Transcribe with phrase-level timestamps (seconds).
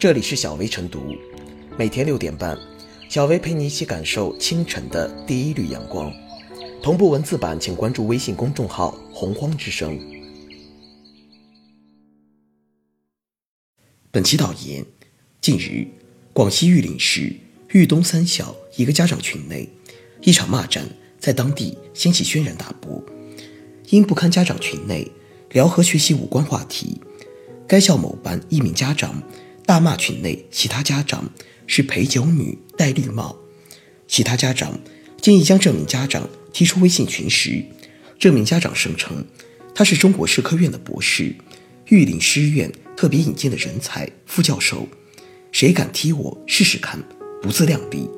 [0.00, 1.14] 这里是小薇晨读，
[1.76, 2.58] 每天六点半，
[3.10, 6.10] 小薇陪你一起感受清晨的第一缕阳光。
[6.82, 10.00] 同步文字版，请关注微信公众号“洪荒之声”。
[14.10, 14.86] 本期导言：
[15.42, 15.86] 近日，
[16.32, 17.36] 广西玉林市
[17.72, 19.68] 玉东三小一个家长群内，
[20.22, 20.88] 一场骂战
[21.18, 23.04] 在当地掀起轩然大波。
[23.90, 25.12] 因不堪家长群内
[25.50, 26.98] 聊和学习无关话题，
[27.68, 29.22] 该校某班一名家长。
[29.70, 31.30] 大骂群内其他家长
[31.68, 33.36] 是陪酒女戴绿帽，
[34.08, 34.76] 其他家长
[35.20, 37.62] 建议将这名家长踢出微信群时，
[38.18, 39.24] 这名家长声称
[39.72, 41.36] 他是中国社科院的博士，
[41.86, 44.88] 玉林师院特别引进的人才副教授，
[45.52, 47.00] 谁敢踢我试试看，
[47.40, 48.10] 不自量力。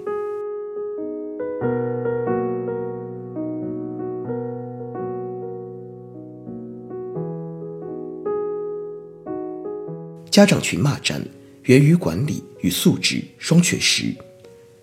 [10.30, 11.22] 家长群骂战。
[11.64, 14.14] 源于管理与素质双缺失。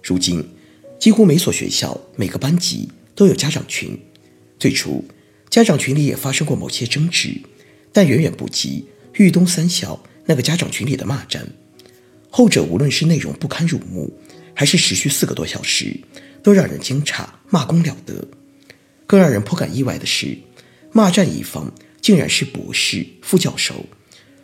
[0.02, 0.44] 如今，
[0.98, 4.00] 几乎每所学校、每个班级都有家长群。
[4.58, 5.04] 最初，
[5.50, 7.34] 家长群里也发生过某些争执，
[7.92, 11.46] 但远远不及豫东三小那个家长群里的骂战。
[12.30, 14.14] 后者无论是内容不堪入目，
[14.54, 16.00] 还是持续四个多小时，
[16.42, 18.26] 都让人惊诧，骂功了得。
[19.06, 20.38] 更让人颇感意外的是，
[20.94, 23.86] 骂战一方竟然是博士、副教授，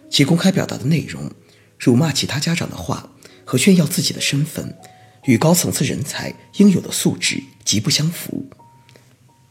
[0.09, 1.31] 其公开表达的内容。
[1.77, 3.09] 辱骂其他家长的话
[3.43, 4.77] 和炫耀自己的身份，
[5.25, 8.45] 与高层次人才应有的素质极不相符。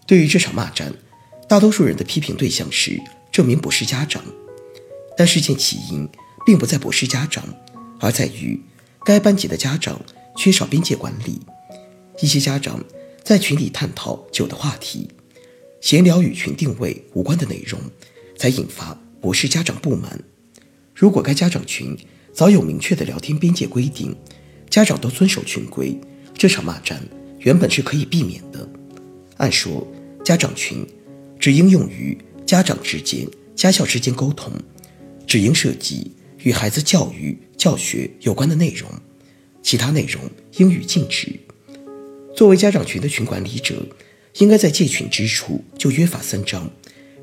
[0.07, 0.93] 对于这场骂战，
[1.49, 3.01] 大多数人的批评对象是
[3.33, 4.23] 这名博士家长，
[5.17, 6.09] 但事件起因
[6.45, 7.45] 并不在博士家长，
[8.01, 8.61] 而在于
[9.05, 10.01] 该班级的家长
[10.37, 11.41] 缺少边界管理。
[12.21, 12.83] 一些家长
[13.23, 15.09] 在群里探讨酒的话题，
[15.81, 17.81] 闲聊与群定位无关的内容，
[18.39, 20.23] 才引发博士家长不满。
[20.95, 21.97] 如果该家长群，
[22.33, 24.15] 早有明确的聊天边界规定，
[24.71, 25.99] 家长都遵守群规，
[26.39, 27.03] 这场骂战
[27.41, 28.69] 原本是可以避免的。
[29.39, 29.85] 按说，
[30.25, 30.87] 家长群
[31.39, 33.27] 只应用于家长之间、
[33.57, 34.53] 家校之间沟通，
[35.27, 36.13] 只应涉及
[36.45, 38.89] 与孩子教育教学有关的内容，
[39.63, 40.23] 其他内容
[40.59, 41.29] 应予禁止。
[42.37, 43.85] 作为家长群的群管理者，
[44.39, 46.71] 应该在借群之处就约法三章，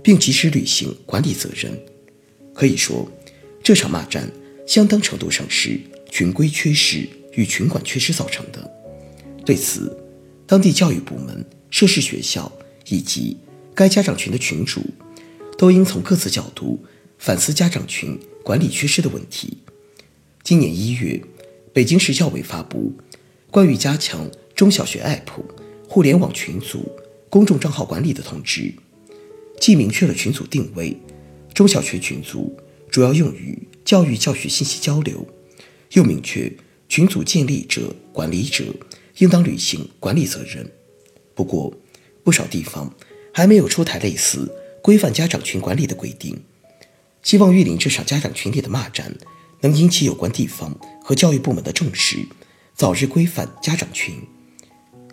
[0.03, 1.71] 并及时履行管理责任。
[2.53, 3.09] 可以说，
[3.63, 4.31] 这场骂战。
[4.67, 5.77] 相当程度上是
[6.09, 8.71] 群规缺失与群管缺失造成的。
[9.45, 9.97] 对此，
[10.47, 12.49] 当地教育部门、涉事学校
[12.87, 13.35] 以及
[13.75, 14.81] 该家长群的群主，
[15.57, 16.79] 都应从各自角度
[17.17, 19.57] 反思家长群管理缺失的问题。
[20.41, 21.21] 今年一月，
[21.73, 22.93] 北京市教委发布
[23.51, 25.43] 《关于加强中小学 App、
[25.89, 26.89] 互联网群组、
[27.29, 28.61] 公众账号管理的通知》，
[29.59, 30.95] 既明确了群组定位，
[31.53, 32.57] 中小学群组
[32.91, 33.67] 主要用于。
[33.83, 35.27] 教育教学信息交流，
[35.93, 36.49] 又明确
[36.87, 38.63] 群组建立者、管理者
[39.17, 40.71] 应当履行管理责任。
[41.33, 41.73] 不过，
[42.23, 42.93] 不少地方
[43.33, 44.49] 还没有出台类似
[44.81, 46.41] 规范家长群管理的规定。
[47.23, 49.13] 希望玉林这场家长群里的骂战
[49.61, 52.17] 能引起有关地方和教育部门的重视，
[52.73, 54.15] 早日规范家长群。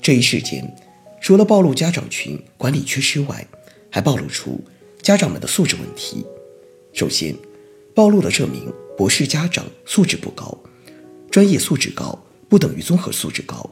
[0.01, 0.77] 这一事件
[1.21, 3.45] 除了暴露家长群管理缺失外，
[3.91, 4.63] 还暴露出
[5.03, 6.25] 家长们的素质问题。
[6.93, 7.35] 首先，
[7.99, 10.57] 暴露了这名博士家长素质不高，
[11.33, 12.17] 专业素质高
[12.49, 13.69] 不等于综合素质高。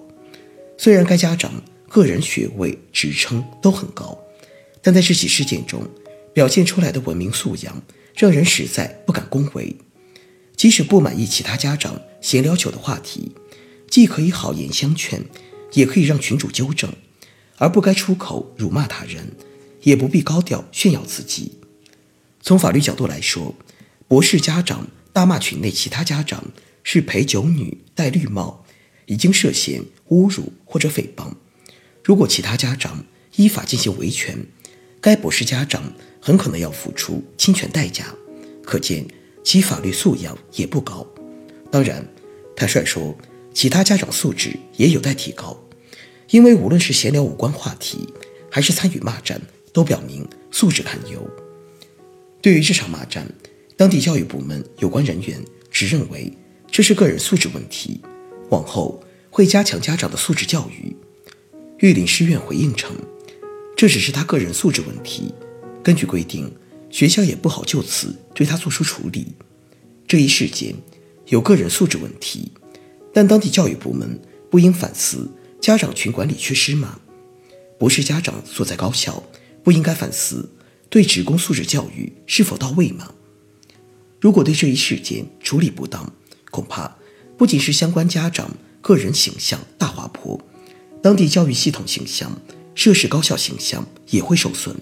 [0.77, 1.53] 虽然该家长
[1.89, 4.19] 个人学位、职称都很高，
[4.83, 5.81] 但在这起事件中
[6.35, 7.81] 表现出来的文明素养，
[8.17, 9.77] 让人实在不敢恭维。
[10.57, 13.31] 即使不满意其他家长闲聊酒的话题，
[13.89, 15.23] 既可以好言相劝，
[15.75, 16.93] 也可以让群主纠正，
[17.59, 19.37] 而不该出口辱骂他人，
[19.83, 21.53] 也不必高调炫耀自己。
[22.43, 23.55] 从法律角度来说，
[24.09, 26.45] 博士家长大骂群内其他家长
[26.85, 28.65] 是陪酒女戴绿帽，
[29.07, 31.33] 已经涉嫌侮辱或者诽谤。
[32.05, 34.47] 如果其他家长依法进行维权，
[35.01, 38.15] 该博士家长很可能要付出侵权代价，
[38.63, 39.05] 可见
[39.43, 41.05] 其法律素养也不高。
[41.73, 42.07] 当然，
[42.55, 43.17] 坦率说，
[43.53, 45.61] 其他家长素质也有待提高，
[46.31, 48.09] 因为无论是闲聊无关话题，
[48.49, 49.43] 还是参与骂战，
[49.73, 51.29] 都表明素质堪忧。
[52.41, 53.29] 对于这场骂战，
[53.77, 55.39] 当地教育部门有关人员
[55.71, 56.33] 只认为
[56.71, 58.01] 这是个人素质问题，
[58.49, 60.97] 往后会加强家长的素质教育。
[61.81, 62.97] 玉林师院回应称，
[63.77, 65.35] 这只是他个人素质问题，
[65.83, 66.51] 根据规定，
[66.89, 69.27] 学校也不好就此对他做出处理。
[70.09, 70.75] 这一事件
[71.27, 72.51] 有个人素质问题，
[73.13, 74.19] 但当地教育部门
[74.51, 75.29] 不应反思
[75.61, 76.99] 家长群管理缺失吗？
[77.79, 79.23] 不是家长所在高校
[79.63, 80.49] 不应该反思
[80.89, 83.13] 对职工素质教育是否到位吗？
[84.21, 86.13] 如果对这一事件处理不当，
[86.51, 86.97] 恐怕
[87.37, 90.41] 不仅是相关家长个人形象大滑坡，
[91.03, 92.33] 当地教育系统形象、
[92.75, 94.75] 涉事高校形象也会受损。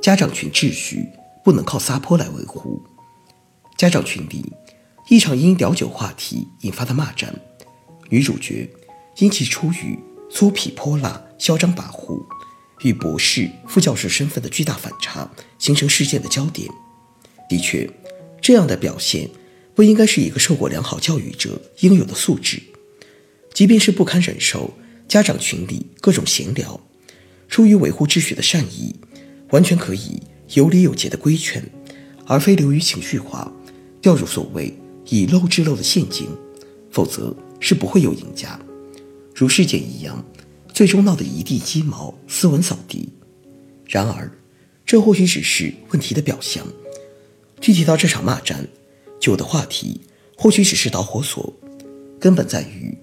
[0.00, 1.06] 家长群秩序
[1.44, 2.82] 不能靠撒泼来维护。
[3.78, 4.52] 家长群里，
[5.08, 7.32] 一场因聊酒话题引发的骂战，
[8.12, 8.68] 女主角
[9.16, 9.98] 因其出于
[10.30, 12.22] 粗鄙泼辣、嚣张跋扈，
[12.82, 16.68] 与博士、副教授身份的巨大反差，形成事件的焦点。
[17.48, 17.88] 的确，
[18.42, 19.30] 这样的表现
[19.74, 22.60] 不应该是一个受过良好教育者应有的素质。
[23.54, 24.74] 即便是不堪忍受
[25.08, 26.78] 家长群里各种闲聊，
[27.48, 28.94] 出于维护秩序的善意。
[29.52, 30.22] 完全可以
[30.54, 31.62] 有理有节的规劝，
[32.26, 33.50] 而非流于情绪化，
[34.00, 34.74] 掉入所谓
[35.06, 36.26] 以漏制漏的陷阱，
[36.90, 38.60] 否则是不会有赢家。
[39.34, 40.22] 如事件一样，
[40.74, 43.08] 最终闹得一地鸡毛，斯文扫地。
[43.86, 44.30] 然而，
[44.84, 46.66] 这或许只是问题的表象。
[47.60, 48.68] 具体到这场骂战，
[49.18, 50.00] 酒的话题
[50.36, 51.50] 或许只是导火索，
[52.20, 52.94] 根本在于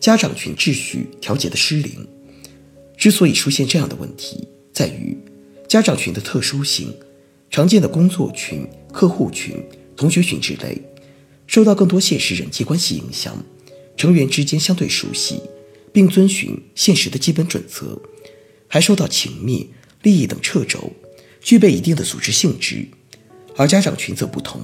[0.00, 2.08] 家长群秩序调节的失灵。
[2.96, 5.18] 之所以出现这样的问题，在于。
[5.66, 6.94] 家长群的特殊性，
[7.50, 9.56] 常见的工作群、客户群、
[9.96, 10.80] 同学群之类，
[11.48, 13.36] 受到更多现实人际关系影响，
[13.96, 15.40] 成员之间相对熟悉，
[15.92, 18.00] 并遵循现实的基本准则，
[18.68, 19.68] 还受到情面、
[20.02, 20.92] 利益等掣肘，
[21.40, 22.86] 具备一定的组织性质。
[23.56, 24.60] 而家长群则不同，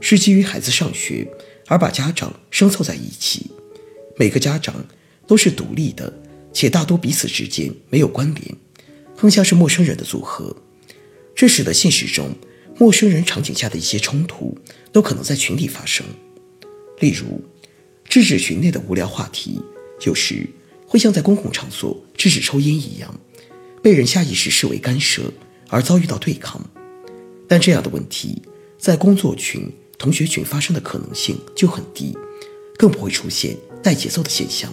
[0.00, 1.26] 是基于孩子上学
[1.66, 3.50] 而把家长生凑在一起，
[4.16, 4.86] 每个家长
[5.26, 6.12] 都是独立的，
[6.52, 8.56] 且大多彼此之间没有关联。
[9.16, 10.56] 更像是陌生人的组合，
[11.34, 12.34] 这使得现实中
[12.78, 14.56] 陌生人场景下的一些冲突
[14.92, 16.06] 都可能在群里发生。
[17.00, 17.42] 例如，
[18.10, 19.60] 制止群内的无聊话题，
[20.04, 20.44] 有时
[20.84, 23.14] 会像在公共场所制止抽烟一样，
[23.80, 25.32] 被人下意识视为干涉
[25.68, 26.60] 而遭遇到对抗。
[27.46, 28.42] 但这样的问题
[28.76, 32.12] 在工作群、同学群发生的可能性就很低，
[32.76, 34.72] 更不会出现带节奏的现象。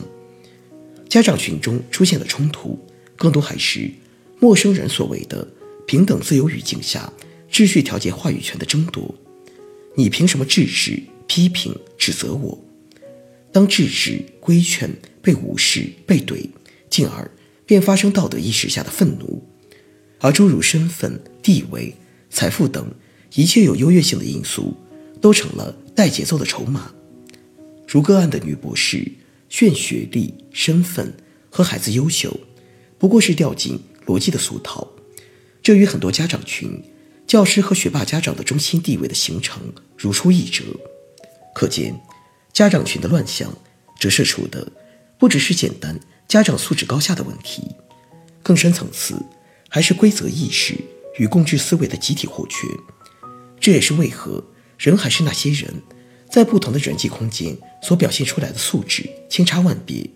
[1.07, 2.83] 家长群中出现的冲突，
[3.15, 3.91] 更多还是。
[4.39, 5.47] 陌生人所谓的
[5.85, 7.13] 平等自由语境下，
[7.51, 9.13] 秩序调节话语权的争夺，
[9.95, 12.63] 你凭什么制止、批评、指责我？
[13.57, 14.87] 当制止、规劝
[15.19, 16.47] 被无视、被怼，
[16.91, 17.31] 进而
[17.65, 19.43] 便发生道德意识下的愤怒，
[20.19, 21.91] 而诸如身份、地位、
[22.29, 22.93] 财富等
[23.33, 24.77] 一切有优越性的因素，
[25.19, 26.93] 都成了带节奏的筹码。
[27.87, 29.11] 如个案的女博士，
[29.49, 31.11] 炫学历、身份
[31.49, 32.39] 和孩子优秀，
[32.99, 33.79] 不过是掉进。
[34.05, 34.87] 逻辑的俗套，
[35.63, 36.81] 这与很多家长群、
[37.25, 39.61] 教师和学霸家长的中心地位的形成
[39.97, 40.63] 如出一辙。
[41.55, 41.99] 可见，
[42.57, 43.55] 家长群的乱象
[43.99, 44.67] 折射出的
[45.19, 47.61] 不只是简单家长素质高下的问题，
[48.41, 49.15] 更深层次
[49.69, 50.75] 还是规则意识
[51.19, 52.67] 与共治思维的集体或缺。
[53.59, 54.43] 这也是为何
[54.79, 55.71] 人还是那些人，
[56.31, 60.09] 在不同的人际空间所表现出来的素质千差万别。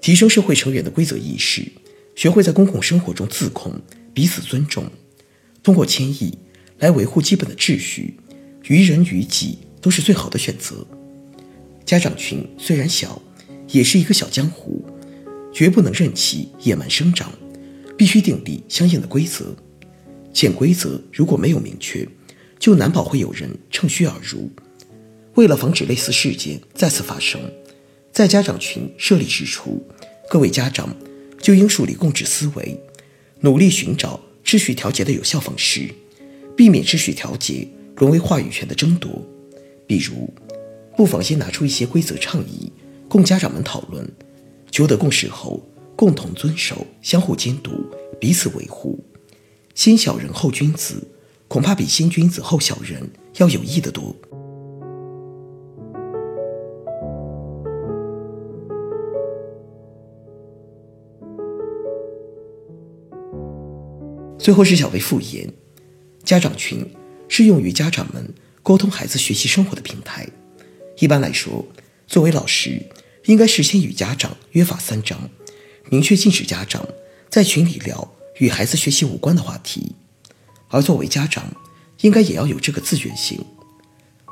[0.00, 1.66] 提升社会成员的规则意识。
[2.14, 3.74] 学会在公共生活中自控、
[4.14, 4.88] 彼此尊重，
[5.64, 6.38] 通过谦抑
[6.78, 8.20] 来维护基本的秩序，
[8.68, 10.86] 于人于己都是最好的选择。
[11.90, 13.20] 家长群虽然小，
[13.72, 14.80] 也是一个小江湖，
[15.52, 17.32] 绝不能任其野蛮生长，
[17.98, 19.56] 必须订立相应的规则。
[20.32, 22.06] 潜规则如果没有明确，
[22.60, 24.48] 就难保会有人趁虚而入。
[25.34, 27.40] 为了防止类似事件再次发生，
[28.12, 29.84] 在家长群设立之初，
[30.30, 30.94] 各位家长。
[31.42, 32.78] 就应树立共治思维，
[33.40, 35.88] 努力寻找秩序调节的有效方式，
[36.56, 37.66] 避免秩序调节
[37.96, 39.26] 沦为话语权的争夺。
[39.88, 40.32] 比如，
[40.96, 42.70] 不妨先拿出一些规则倡议，
[43.08, 44.06] 供家长们讨论，
[44.70, 45.62] 求得共识后，
[45.96, 47.70] 共同遵守，相互监督，
[48.20, 49.02] 彼此维护。
[49.74, 51.02] 先小人后君子，
[51.48, 54.14] 恐怕比先君子后小人要有益得多。
[64.38, 65.50] 最后是小薇复言，
[66.24, 66.84] 家长群
[67.28, 70.28] 是用于家长们沟通孩子学习生活的平台。
[71.00, 71.66] 一般来说，
[72.06, 72.82] 作为老师，
[73.24, 75.30] 应该事先与家长约法三章，
[75.88, 76.86] 明确禁止家长
[77.30, 79.92] 在群里聊与孩子学习无关的话题。
[80.68, 81.56] 而作为家长，
[82.02, 83.42] 应该也要有这个自觉性。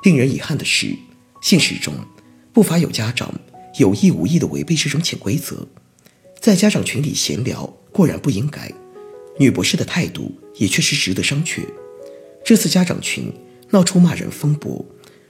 [0.05, 0.95] 令人遗憾的是，
[1.41, 1.95] 现实中
[2.53, 3.35] 不乏有家长
[3.79, 5.67] 有意无意地违背这种潜规则，
[6.39, 8.71] 在家长群里闲聊固然不应该。
[9.39, 11.63] 女博士的态度也确实值得商榷。
[12.45, 13.33] 这次家长群
[13.71, 14.85] 闹出骂人风波，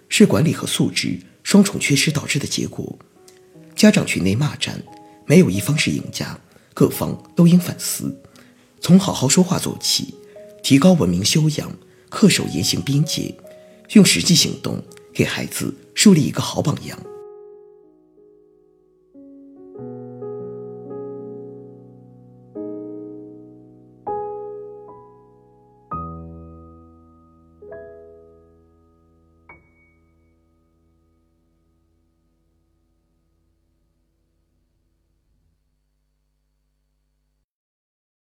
[0.08, 1.18] 是管理和素质
[1.48, 2.98] 双重缺失导致的结果。
[3.74, 4.82] 家长群内骂战，
[5.24, 6.38] 没有一方是赢家，
[6.74, 8.14] 各方都应反思，
[8.82, 10.12] 从好好说话做起，
[10.62, 11.74] 提高文明修养，
[12.10, 13.34] 恪守言行边界，
[13.92, 16.98] 用实际行动给孩子树立一个好榜样。